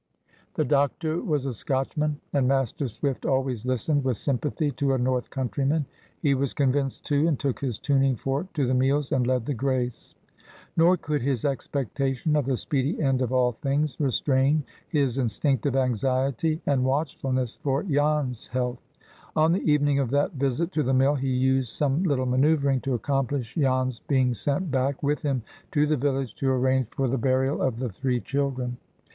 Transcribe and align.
'"The 0.55 0.65
doctor 0.65 1.19
was 1.21 1.45
a 1.45 1.53
Scotchman, 1.53 2.19
and 2.33 2.47
Master 2.47 2.87
Swift 2.87 3.23
always 3.23 3.67
listened 3.67 4.03
with 4.03 4.17
sympathy 4.17 4.71
to 4.71 4.93
a 4.93 4.97
North 4.97 5.29
countryman. 5.29 5.85
He 6.23 6.33
was 6.33 6.55
convinced, 6.55 7.05
too, 7.05 7.27
and 7.27 7.37
took 7.39 7.59
his 7.59 7.77
tuning 7.77 8.15
fork 8.15 8.51
to 8.53 8.65
the 8.65 8.73
meals, 8.73 9.11
and 9.11 9.27
led 9.27 9.45
the 9.45 9.53
grace. 9.53 10.15
Nor 10.75 10.97
could 10.97 11.21
his 11.21 11.45
expectation 11.45 12.35
of 12.35 12.47
the 12.47 12.57
speedy 12.57 12.99
end 12.99 13.21
of 13.21 13.31
all 13.31 13.51
things 13.51 13.99
restrain 13.99 14.63
his 14.89 15.19
instinctive 15.19 15.75
anxiety 15.75 16.63
and 16.65 16.83
watchfulness 16.83 17.57
for 17.57 17.83
Jan's 17.83 18.47
health. 18.47 18.81
On 19.35 19.51
the 19.51 19.61
evening 19.71 19.99
of 19.99 20.09
that 20.09 20.31
visit 20.33 20.71
to 20.71 20.81
the 20.81 20.95
mill, 20.95 21.13
he 21.13 21.29
used 21.29 21.69
some 21.73 22.01
little 22.01 22.25
manoeuvring 22.25 22.81
to 22.81 22.95
accomplish 22.95 23.53
Jan's 23.53 23.99
being 23.99 24.33
sent 24.33 24.71
back 24.71 25.03
with 25.03 25.21
him 25.21 25.43
to 25.73 25.85
the 25.85 25.95
village, 25.95 26.33
to 26.37 26.49
arrange 26.49 26.87
for 26.89 27.07
the 27.07 27.19
burial 27.19 27.61
of 27.61 27.77
the 27.77 27.89
three 27.89 28.19
children. 28.19 28.77